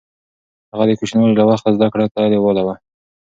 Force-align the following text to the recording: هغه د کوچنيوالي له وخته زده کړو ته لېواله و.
هغه 0.71 0.83
د 0.87 0.91
کوچنيوالي 0.99 1.35
له 1.37 1.45
وخته 1.49 1.69
زده 1.77 1.87
کړو 1.93 2.05
ته 2.13 2.19
لېواله 2.33 2.61
و. 2.63 2.67